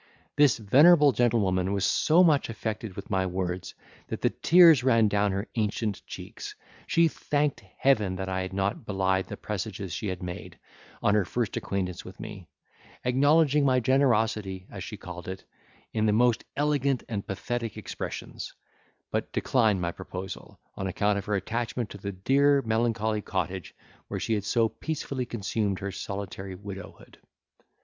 This 0.35 0.57
venerable 0.57 1.11
gentlewoman 1.11 1.73
was 1.73 1.85
so 1.85 2.23
much 2.23 2.49
affected 2.49 2.95
with 2.95 3.11
my 3.11 3.27
words, 3.27 3.75
that 4.07 4.21
the 4.21 4.31
tears 4.31 4.83
ran 4.83 5.07
down 5.07 5.31
her 5.31 5.47
ancient 5.53 6.03
cheeks; 6.07 6.55
she 6.87 7.07
thanked 7.07 7.59
heaven 7.77 8.15
that 8.15 8.27
I 8.27 8.41
had 8.41 8.51
not 8.51 8.83
belied 8.83 9.27
the 9.27 9.37
presages 9.37 9.93
she 9.93 10.07
had 10.07 10.23
made, 10.23 10.57
on 11.03 11.13
her 11.13 11.23
first 11.23 11.55
acquaintance 11.55 12.03
with 12.03 12.19
me; 12.19 12.47
acknowledging 13.03 13.63
my 13.63 13.79
generosity, 13.79 14.65
as 14.71 14.83
she 14.83 14.97
called 14.97 15.27
it, 15.27 15.43
in 15.93 16.07
the 16.07 16.13
most 16.13 16.45
elegant 16.57 17.03
and 17.07 17.27
pathetic 17.27 17.77
expressions; 17.77 18.55
but 19.11 19.31
declined 19.31 19.81
my 19.81 19.91
proposal, 19.91 20.59
on 20.75 20.87
account 20.87 21.19
of 21.19 21.25
her 21.25 21.35
attachment 21.35 21.91
to 21.91 21.99
the 21.99 22.11
dear 22.11 22.63
melancholy 22.65 23.21
cottage 23.21 23.75
where 24.07 24.19
she 24.19 24.33
had 24.33 24.45
so 24.45 24.67
peacefully 24.67 25.27
consumed 25.27 25.77
her 25.77 25.91
solitary 25.91 26.55
widowhood. 26.55 27.19